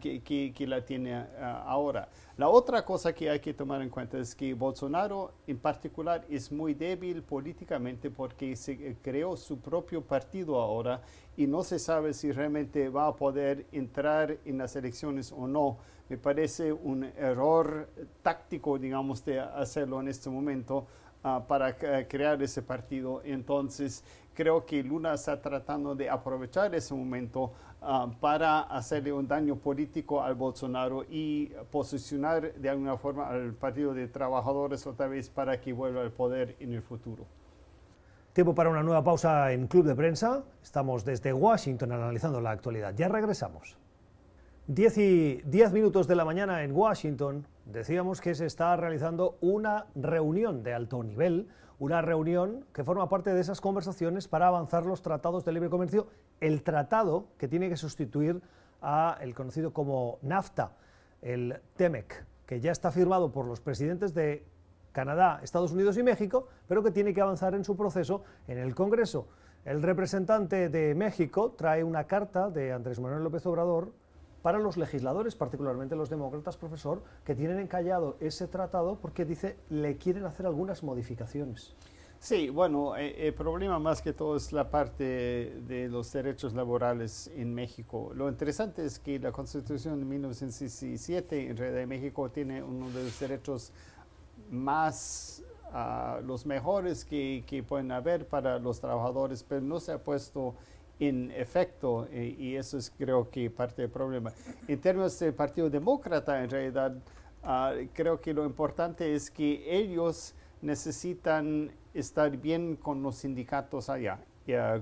[0.00, 2.08] que, la tiene ah, ahora.
[2.36, 6.52] La otra cosa que hay que tomar en cuenta es que Bolsonaro en particular es
[6.52, 11.00] muy débil políticamente porque se eh, creó su propio partido ahora
[11.36, 15.78] y no se sabe si realmente va a poder entrar en las elecciones o no
[16.08, 17.88] me parece un error
[18.22, 20.86] táctico, digamos, de hacerlo en este momento
[21.24, 23.22] ah, para crear ese partido.
[23.24, 29.56] Entonces, creo que Luna está tratando de aprovechar ese momento ah, para hacerle un daño
[29.56, 35.60] político al Bolsonaro y posicionar de alguna forma al Partido de Trabajadores otra vez para
[35.60, 37.24] que vuelva al poder en el futuro.
[38.32, 40.44] Tiempo para una nueva pausa en Club de Prensa.
[40.62, 42.94] Estamos desde Washington analizando la actualidad.
[42.94, 43.78] Ya regresamos.
[44.68, 49.86] 10 y 10 minutos de la mañana en Washington decíamos que se está realizando una
[49.94, 51.46] reunión de alto nivel,
[51.78, 56.08] una reunión que forma parte de esas conversaciones para avanzar los tratados de libre comercio,
[56.40, 58.42] el tratado que tiene que sustituir
[58.82, 60.72] a el conocido como NAFTA,
[61.22, 64.44] el TEMEC, que ya está firmado por los presidentes de
[64.90, 68.74] Canadá, Estados Unidos y México, pero que tiene que avanzar en su proceso en el
[68.74, 69.28] Congreso.
[69.64, 73.92] El representante de México trae una carta de Andrés Manuel López Obrador
[74.46, 79.96] para los legisladores, particularmente los demócratas, profesor, que tienen encallado ese tratado porque dice le
[79.96, 81.74] quieren hacer algunas modificaciones.
[82.20, 85.02] Sí, bueno, eh, el problema más que todo es la parte
[85.66, 88.12] de los derechos laborales en México.
[88.14, 93.18] Lo interesante es que la Constitución de 1917 en realidad México tiene uno de los
[93.18, 93.72] derechos
[94.48, 99.98] más, uh, los mejores que, que pueden haber para los trabajadores, pero no se ha
[100.04, 100.54] puesto
[100.98, 104.32] en efecto, eh, y eso es creo que parte del problema.
[104.66, 106.96] En términos del Partido Demócrata, en realidad,
[107.42, 114.18] ah, creo que lo importante es que ellos necesitan estar bien con los sindicatos allá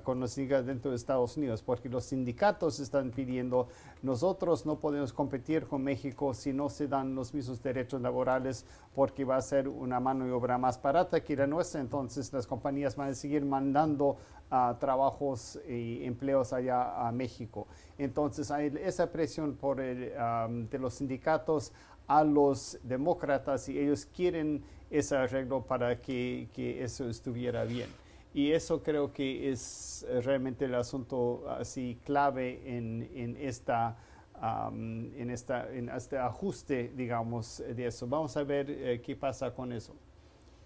[0.02, 3.68] con los sindicatos dentro de Estados Unidos, porque los sindicatos están pidiendo,
[4.02, 9.24] nosotros no podemos competir con México si no se dan los mismos derechos laborales, porque
[9.24, 12.94] va a ser una mano de obra más barata que la nuestra, entonces las compañías
[12.96, 14.16] van a seguir mandando
[14.50, 17.66] uh, trabajos y empleos allá a México.
[17.96, 20.12] Entonces hay esa presión por el,
[20.70, 21.72] de los sindicatos
[22.06, 26.48] a los demócratas y ellos quieren ese arreglo para que
[26.82, 28.03] eso estuviera bien.
[28.34, 33.96] Y eso creo que es realmente el asunto así clave en, en esta
[34.42, 38.06] en, esta, en este ajuste, digamos, de eso.
[38.06, 39.94] Vamos a ver eh, qué pasa con eso.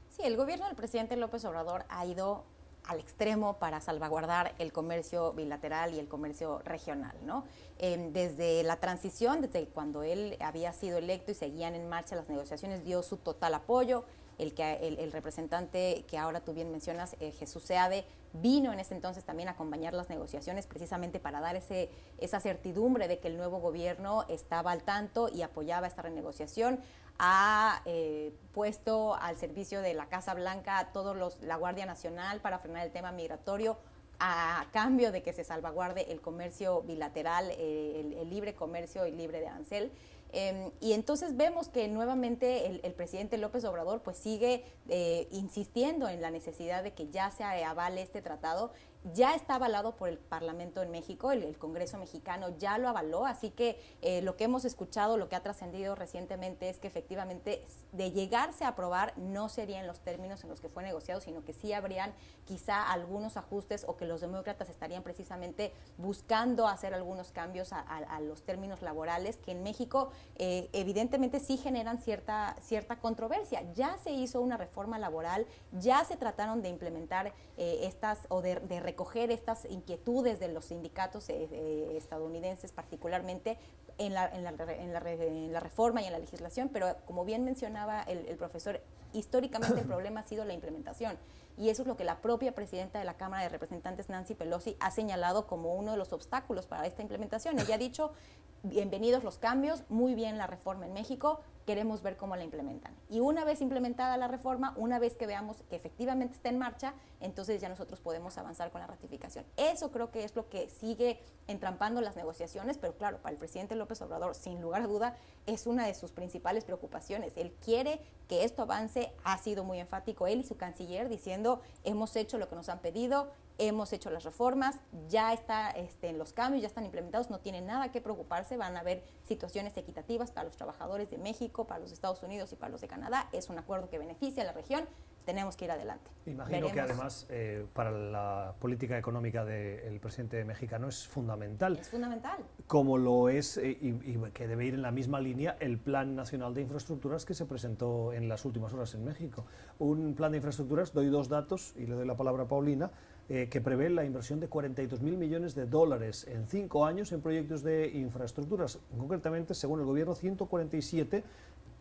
[0.09, 2.45] Sí, el gobierno del presidente López Obrador ha ido
[2.85, 7.45] al extremo para salvaguardar el comercio bilateral y el comercio regional, ¿no?
[7.79, 12.31] Em, desde la transición, desde cuando él había sido electo y seguían en marcha las
[12.31, 14.05] negociaciones, dio su total apoyo.
[14.39, 18.95] El, que, el, representante que ahora tú bien mencionas, eh, Jesús Seade, vino en ese
[18.95, 23.37] entonces también a acompañar las negociaciones precisamente para dar ese, esa certidumbre de que el
[23.37, 26.81] nuevo gobierno estaba al tanto y apoyaba esta renegociación
[27.19, 32.41] ha eh, puesto al servicio de la Casa Blanca a todos los, la Guardia Nacional
[32.41, 33.77] para frenar el tema migratorio
[34.21, 39.41] a cambio de que se salvaguarde el comercio bilateral, eh, el, libre comercio y libre
[39.41, 39.93] de arancel.
[40.33, 46.21] Em, y entonces vemos que nuevamente el, presidente López Obrador pues sigue eh, insistiendo en
[46.21, 48.73] la necesidad de que ya se avale este tratado
[49.15, 53.51] ya está avalado por el Parlamento en México, el, Congreso mexicano ya lo avaló, así
[53.51, 58.13] que eh, lo que hemos escuchado, lo que ha trascendido recientemente es que efectivamente de
[58.13, 61.73] llegarse a aprobar no serían los términos en los que fue negociado, sino que sí
[61.73, 62.13] habrían
[62.45, 68.43] quizá algunos ajustes o que los demócratas estarían precisamente buscando hacer algunos cambios a, los
[68.43, 73.63] términos laborales que en México eh, evidentemente sí generan cierta, cierta controversia.
[73.75, 78.57] Ya se hizo una reforma laboral, ya se trataron de implementar eh, estas o de,
[78.57, 83.57] de recoger estas inquietudes de los sindicatos eh, estadounidenses, particularmente
[83.97, 88.03] en la, en, la, en, la, reforma y en la legislación, pero como bien mencionaba
[88.03, 88.81] el, el profesor,
[89.13, 91.17] históricamente el problema ha sido la implementación.
[91.57, 94.77] Y eso es lo que la propia presidenta de la Cámara de Representantes, Nancy Pelosi,
[94.81, 97.59] ha señalado como uno de los obstáculos para esta implementación.
[97.61, 98.13] Ella ha dicho,
[98.63, 102.95] bienvenidos los cambios, muy bien la reforma en México, queremos ver cómo la implementan.
[103.09, 106.95] Y una vez implementada la reforma, una vez que veamos que efectivamente está en marcha,
[107.21, 109.45] entonces ya nosotros podemos avanzar con la ratificación.
[109.57, 113.77] Eso creo que es lo que sigue entrampando las negociaciones, pero claro, para el presidente
[113.77, 115.17] López Obrador, sin lugar a duda,
[115.47, 117.37] es una de sus principales preocupaciones.
[117.37, 122.17] Él quiere que esto avance, ha sido muy enfático él y su canciller diciendo, hemos
[122.17, 126.33] hecho lo que nos han pedido, hemos hecho las reformas, ya está este, en los
[126.33, 130.45] cambios, ya están implementados, no tienen nada que preocuparse, van a haber situaciones equitativas para
[130.45, 133.29] los trabajadores de México, para los Estados Unidos y para los de Canadá.
[133.33, 134.87] Es un acuerdo que beneficia a la región,
[135.29, 136.11] tenemos que ir adelante.
[136.25, 141.77] Imagino que además eh, para la política económica del presidente mexicano es fundamental.
[141.77, 142.39] Es fundamental.
[142.67, 146.55] Como lo es eh, y, que debe ir en la misma línea el Plan Nacional
[146.55, 149.45] de Infraestructuras que se presentó en las últimas horas en México.
[149.79, 152.91] Un plan de infraestructuras, doy dos datos y le doy la palabra a Paulina.
[153.31, 157.63] Eh, que prevé la inversión de 42.000 millones de dólares en cinco años en proyectos
[157.63, 161.25] de infraestructuras, concretamente, según el gobierno, 147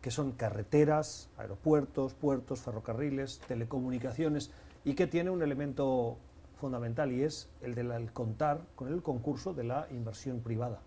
[0.00, 4.50] que son carreteras, aeropuertos, puertos, ferrocarriles, telecomunicaciones,
[4.84, 6.16] y que tiene un elemento
[6.60, 10.80] fundamental y es el de contar con el concurso de la inversión privada.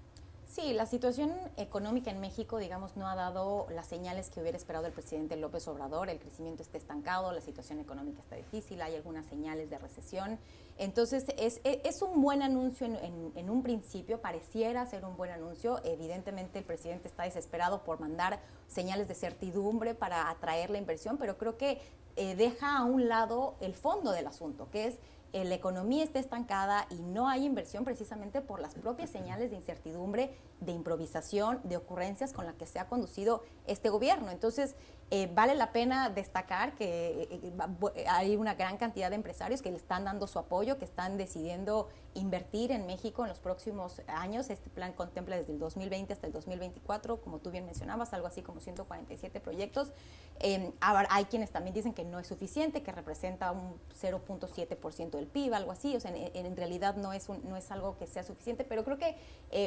[0.51, 4.85] Sí, la situación económica en México, digamos, no ha dado las señales que hubiera esperado
[4.85, 6.09] el presidente López Obrador.
[6.09, 10.39] El crecimiento está estancado, la situación económica está difícil, hay algunas señales de recesión.
[10.77, 15.79] Entonces, es, es un buen anuncio en, un principio, pareciera ser un buen anuncio.
[15.85, 21.37] Evidentemente, el presidente está desesperado por mandar señales de certidumbre para atraer la inversión, pero
[21.37, 21.79] creo que
[22.17, 24.99] eh, deja a un lado el fondo del asunto, que es
[25.33, 30.37] la economía está estancada y no hay inversión precisamente por las propias señales de incertidumbre,
[30.59, 34.29] de improvisación, de ocurrencias con las que se ha conducido este gobierno.
[34.29, 34.75] Entonces,
[35.13, 39.75] eh, vale la pena destacar que eh, hay una gran cantidad de empresarios que le
[39.75, 44.49] están dando su apoyo, que están decidiendo invertir en México en los próximos años.
[44.49, 48.41] Este plan contempla desde el 2020 hasta el 2024, como tú bien mencionabas, algo así
[48.41, 49.91] como 147 proyectos.
[50.39, 55.53] Eh, hay quienes también dicen que no es suficiente, que representa un 0.7% del PIB,
[55.53, 55.93] algo así.
[55.93, 59.17] O sea, en, realidad no es, no es algo que sea suficiente, pero creo que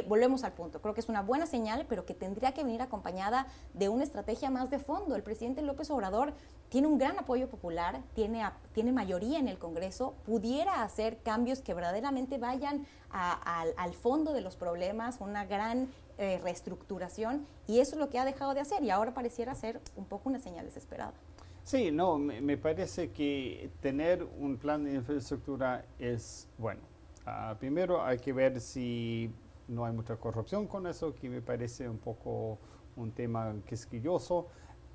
[0.09, 0.81] volvemos al punto.
[0.81, 4.49] Creo que es una buena señal, pero que tendría que venir acompañada de una estrategia
[4.49, 5.15] más de fondo.
[5.35, 6.33] Presidente López Obrador
[6.69, 11.75] tiene un gran apoyo popular, tiene, tiene mayoría en el Congreso, pudiera hacer cambios que
[11.75, 18.11] verdaderamente vayan al fondo de los problemas, una gran eh, reestructuración, y eso es lo
[18.11, 21.15] que ha dejado de hacer, y ahora pareciera ser un poco una señal desesperada.
[21.65, 26.83] Sí, no, me, parece que tener un plan de infraestructura es bueno.
[27.27, 29.33] Ah, primero hay que ver si
[29.67, 32.59] no hay mucha corrupción con eso, que me parece un poco
[32.95, 34.47] un tema quisquilloso.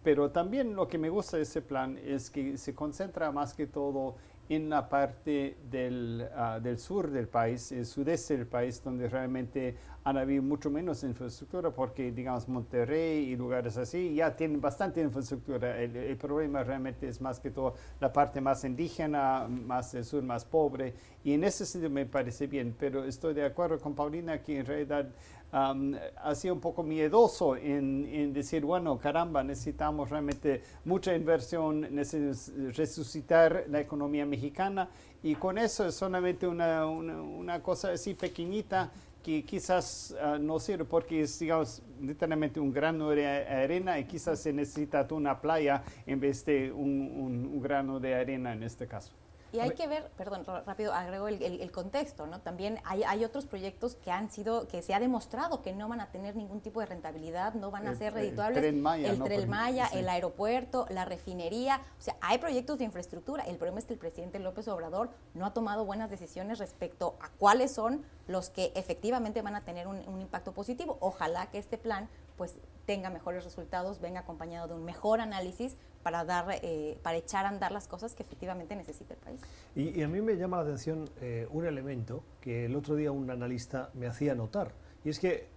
[0.03, 3.67] Pero también lo que me gusta de ese plan es que se concentra más que
[3.67, 4.15] todo
[4.49, 9.75] en la parte del, ah, del, sur del país, el sudeste del país, donde realmente
[10.03, 15.79] han habido mucho menos infraestructura, porque digamos Monterrey y lugares así ya tienen bastante infraestructura.
[15.79, 20.23] El, el, problema realmente es más que todo la parte más indígena, más del sur,
[20.23, 24.41] más pobre, y en ese sentido me parece bien, pero estoy de acuerdo con Paulina
[24.41, 25.09] que en realidad
[25.51, 33.65] ha sido un poco miedoso en, decir, bueno, caramba, necesitamos realmente mucha inversión, necesitamos resucitar
[33.67, 34.89] la economía mexicana
[35.23, 38.91] y con eso es solamente una, cosa así pequeñita
[39.23, 44.39] que quizás ah, no sirve porque es, digamos, literalmente un grano de arena y quizás
[44.39, 49.11] se necesita una playa en vez de un grano de arena en este caso.
[49.51, 52.39] Y hay que ver, perdón, rápido agrego el, contexto, ¿no?
[52.41, 56.01] También hay, hay, otros proyectos que han sido, que se ha demostrado que no van
[56.01, 58.57] a tener ningún tipo de rentabilidad, no van a ser redituables.
[58.57, 62.85] El Tren Maya, el, tren Maya, el aeropuerto, la refinería, o sea, hay proyectos de
[62.85, 63.43] infraestructura.
[63.43, 67.29] El problema es que el presidente López Obrador no ha tomado buenas decisiones respecto a
[67.29, 70.97] cuáles son los que efectivamente van a tener un, un impacto positivo.
[71.01, 72.09] Ojalá que este plan
[72.39, 77.45] pues tenga mejores resultados, venga acompañado de un mejor análisis para, dar, eh, para echar
[77.45, 79.41] a andar las cosas que efectivamente necesita el país.
[79.75, 83.29] Y, a mí me llama la atención eh, un elemento que el otro día un
[83.29, 84.71] analista me hacía notar,
[85.03, 85.49] y es que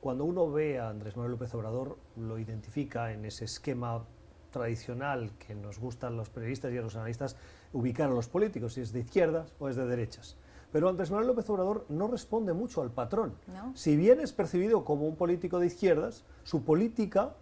[0.00, 4.04] cuando uno ve a Andrés Manuel López Obrador, lo identifica en ese esquema
[4.52, 7.36] tradicional que nos gustan los periodistas y a los analistas
[7.72, 10.36] ubicar a los políticos, si es de izquierdas o es de derechas.
[10.76, 13.32] Pero Andrés Manuel López Obrador no responde mucho al patrón.
[13.72, 17.32] Si bien es percibido como un político de izquierdas, su política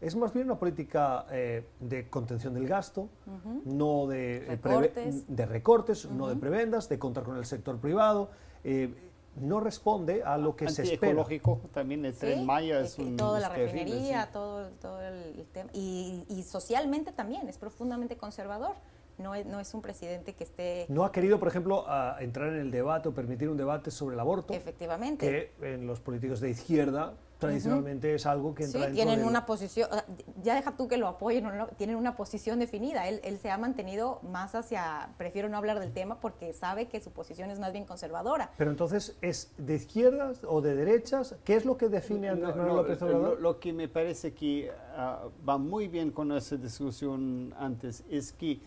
[0.00, 3.08] es más bien una política eh, de contención del gasto,
[3.64, 8.30] no de eh, recortes, de recortes no de prebendas, de contar con el sector privado.
[8.62, 8.94] Eh,
[9.40, 11.10] no responde a lo que se espera.
[11.10, 13.16] ecológico también, el tren Maya es un...
[13.16, 15.68] Toda la refinería, todo, todo el, tema.
[15.72, 18.76] Y, y, socialmente también, es profundamente conservador.
[19.18, 20.86] No es, no es, un presidente que esté...
[20.88, 21.84] No ha querido, por ejemplo,
[22.18, 24.52] entrar en el debate o permitir un debate sobre el aborto.
[24.52, 25.52] Efectivamente.
[25.60, 29.88] Que en los políticos de izquierda tradicionalmente es algo que entra sí, tienen una posición,
[30.42, 33.08] ya deja tú que lo apoyen, no, tienen una posición definida.
[33.08, 37.00] Él, él, se ha mantenido más hacia, prefiero no hablar del tema porque sabe que
[37.00, 38.50] su posición es más bien conservadora.
[38.56, 41.36] Pero entonces, ¿es de izquierdas o de derechas?
[41.44, 43.40] ¿Qué es lo que define a Andrés Manuel López Obrador?
[43.40, 48.60] Lo, que me parece que ah, va muy bien con esa discusión antes es que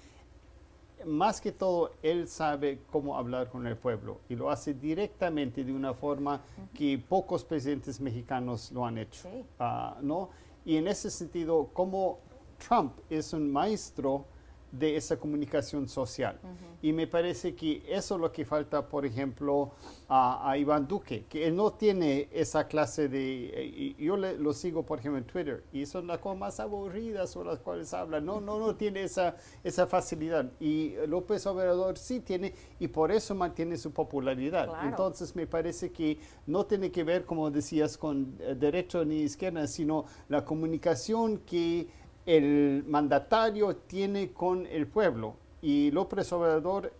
[1.08, 5.74] más que todo, él sabe cómo hablar con el pueblo y lo hace directamente de
[5.74, 6.41] una forma
[6.74, 9.28] que pocos presidentes mexicanos lo han hecho.
[9.60, 10.30] Ah, ¿no?
[10.66, 12.20] Y en ese sentido, como
[12.58, 14.26] Trump es un maestro
[14.72, 16.39] de esa comunicación social.
[16.82, 19.72] Y me parece que eso es lo que falta, por ejemplo,
[20.09, 23.95] a, Iván Duque, que él no tiene esa clase de...
[23.97, 27.59] yo lo sigo, por ejemplo, en Twitter, y son las cosas más aburridas sobre las
[27.59, 28.22] cuales habla.
[28.22, 30.51] No, no, no tiene esa, esa facilidad.
[30.59, 34.70] Y López Obrador sí tiene, y por eso mantiene su popularidad.
[34.84, 39.68] Entonces me parece que no tiene que ver, como decías, con eh, derecho ni izquierda,
[39.68, 41.88] sino la comunicación que
[42.28, 46.93] el mandatario tiene con el pueblo y López Obrador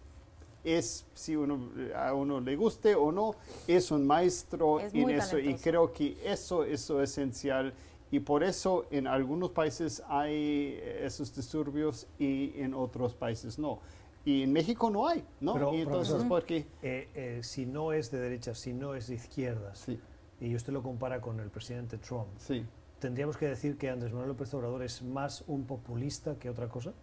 [0.63, 3.36] es, si uno, a uno le guste o no,
[3.67, 7.73] es un maestro en eso y creo que eso, eso es esencial
[8.09, 13.80] y por eso en algunos países hay esos disturbios y en otros países no.
[14.23, 15.73] Y en México no hay, ¿no?
[15.73, 16.67] y entonces, ¿por qué?
[16.82, 19.88] Eh, eh, si no es de derecha, si no es de izquierdas,
[20.39, 22.65] y usted lo compara con el presidente Trump, sí
[22.99, 26.93] ¿Tendríamos que decir que Andrés Manuel López Obrador es más un populista que otra cosa?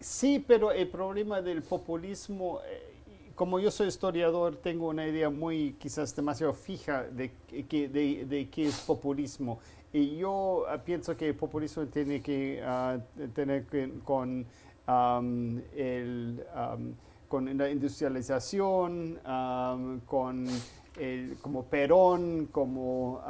[0.00, 5.74] Sí, pero el problema del populismo, eh, como yo soy historiador, tengo una idea muy
[5.78, 9.58] quizás demasiado fija de, de, qué es populismo.
[9.92, 13.66] Y yo ah, pienso que el populismo tiene que uh, tener
[14.04, 14.46] con,
[15.76, 16.46] el,
[17.28, 19.18] con la industrialización,
[20.06, 20.46] con
[20.98, 23.20] el, como Perón, como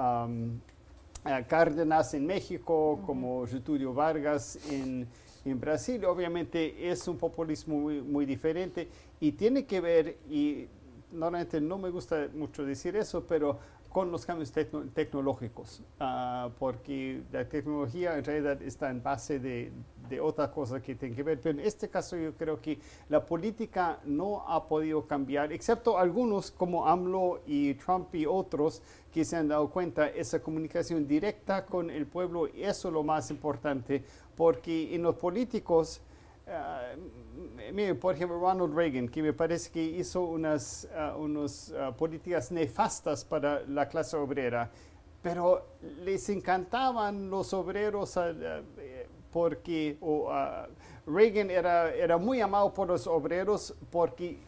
[1.46, 5.06] Cárdenas en México, como Getúlio Vargas en,
[5.44, 6.04] en, Brasil.
[6.04, 8.88] Obviamente es un populismo muy, muy, diferente
[9.20, 10.66] y tiene que ver, y
[11.12, 13.58] normalmente no me gusta mucho decir eso, pero
[13.90, 14.52] con los cambios
[14.94, 19.72] tecnológicos, ah, porque la tecnología en realidad está en base de,
[20.10, 21.40] de otra cosa que tiene que ver.
[21.40, 26.50] Pero en este caso yo creo que la política no ha podido cambiar, excepto algunos
[26.50, 28.82] como AMLO y Trump y otros
[29.12, 33.30] que se han dado cuenta, esa comunicación directa con el pueblo, eso es lo más
[33.30, 34.04] importante,
[34.36, 36.02] porque en los políticos
[36.50, 43.24] Uh, mire, por ejemplo, Ronald Reagan, que me parece que hizo unas, uh, políticas nefastas
[43.24, 44.68] para la clase obrera,
[45.22, 45.64] pero
[46.02, 48.18] les encantaban los obreros
[49.32, 49.98] porque
[51.06, 54.38] Reagan era, era muy amado por los obreros porque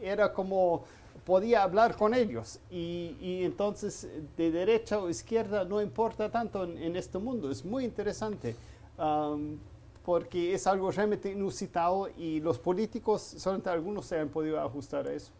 [0.00, 0.84] era como
[1.24, 2.60] podía hablar con ellos.
[2.70, 7.50] Y, y, entonces, de derecha o izquierda no importa tanto en, este mundo.
[7.50, 8.54] Es muy interesante.
[8.98, 9.58] Um,
[10.04, 15.12] porque es algo realmente inusitado y los políticos, solamente algunos se han podido ajustar a
[15.14, 15.32] eso.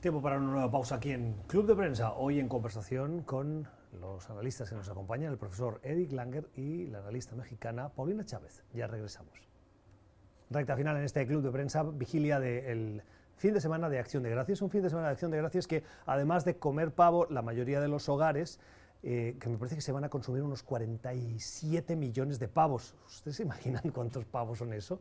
[0.00, 2.12] Tiempo para una nueva pausa aquí en Club de Prensa.
[2.12, 6.98] Hoy en conversación con los analistas que nos acompañan, el profesor Eric Langer y la
[6.98, 8.62] analista mexicana Paulina Chávez.
[8.74, 9.32] Ya regresamos.
[10.50, 13.02] Recta final en este Club de Prensa, vigilia del
[13.36, 14.62] fin de semana de Acción de Gracias.
[14.62, 17.80] Un fin de semana de Acción de Gracias que, además de comer pavo, la mayoría
[17.80, 18.60] de los hogares
[19.02, 22.94] eh, que me parece que se van a consumir unos 47 millones de pavos.
[23.06, 25.00] ¿Ustedes se imaginan cuántos pavos son eso?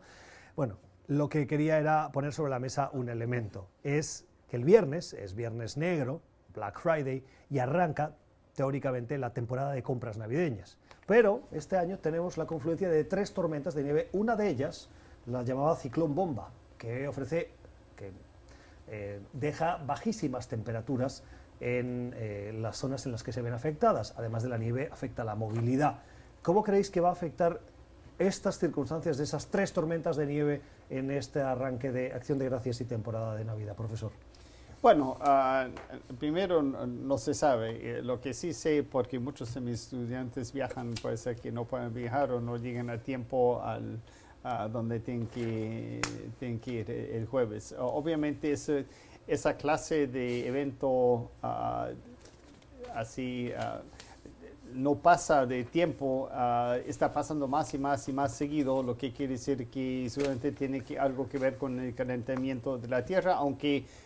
[0.56, 0.78] Bueno,
[1.08, 3.68] lo que quería era poner sobre la mesa un elemento.
[3.84, 6.22] Es que el viernes es viernes negro,
[6.54, 8.16] Black Friday, y arranca
[8.56, 10.78] teóricamente la temporada de compras navideñas.
[11.06, 14.90] Pero este año tenemos la confluencia de tres tormentas de nieve, una de ellas,
[15.28, 17.52] la llamada ciclón bomba, que ofrece,
[17.96, 18.12] que
[18.88, 21.24] eh, deja bajísimas temperaturas
[21.60, 24.14] en eh, las zonas en las que se ven afectadas.
[24.18, 26.00] Además de la nieve, afecta la movilidad.
[26.42, 27.60] ¿Cómo creéis que va a afectar
[28.18, 32.82] estas circunstancias de esas tres tormentas de nieve en este arranque de Acción de Gracias
[32.82, 34.12] y temporada de Navidad, profesor?
[34.86, 37.80] Bueno, uh, primero no se sabe.
[37.82, 41.66] Eh, lo que sí sé, porque muchos de mis estudiantes viajan, puede ser que no
[41.66, 44.00] puedan viajar o no lleguen a tiempo al,
[44.44, 46.02] a donde tienen que,
[46.38, 47.74] tienen que ir eh, el jueves.
[47.80, 48.54] obviamente,
[49.26, 51.88] esa clase de evento uh,
[52.94, 53.82] así uh,
[54.72, 56.30] no pasa de tiempo,
[56.86, 60.82] está pasando más y más y más seguido, lo que quiere decir que seguramente tiene
[60.82, 64.05] que, algo que ver con el calentamiento de la Tierra, aunque Ah,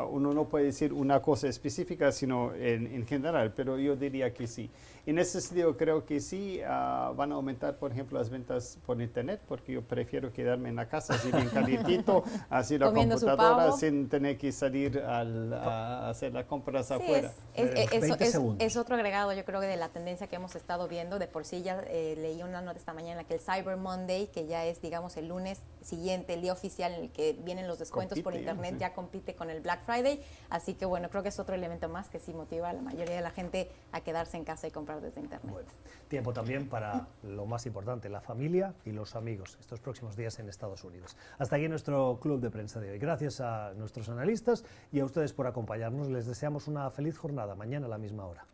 [0.00, 4.46] uno no puede decir una cosa específica, sino en, en, general, pero yo diría que
[4.46, 4.70] sí.
[5.04, 9.02] En ese sentido, creo que sí uh, van a aumentar, por ejemplo, las ventas por
[9.02, 14.08] Internet, porque yo prefiero quedarme en la casa así bien calientito, así la computadora, sin
[14.08, 17.32] tener que salir al, a hacer las compras afuera.
[17.54, 21.18] Es, es, es, otro agregado, yo creo, de la tendencia que hemos estado viendo.
[21.18, 24.46] De por sí ya eh, leí una nota esta mañana que el Cyber Monday, que
[24.46, 28.20] ya es, digamos, el lunes siguiente, el día oficial en el que vienen los descuentos
[28.20, 30.22] por Internet, ya compite con el Black Friday.
[30.48, 33.16] Así que bueno, creo que es otro elemento más que sí motiva a la mayoría
[33.16, 35.52] de la gente a quedarse en casa y comprar desde Internet.
[35.52, 35.68] Bueno,
[36.08, 40.48] tiempo también para lo más importante, la familia y los amigos, estos próximos días en
[40.48, 41.16] Estados Unidos.
[41.38, 42.98] Hasta aquí nuestro club de prensa de hoy.
[42.98, 46.08] Gracias a nuestros analistas y a ustedes por acompañarnos.
[46.08, 47.54] Les deseamos una feliz jornada.
[47.54, 48.46] Mañana a la misma hora.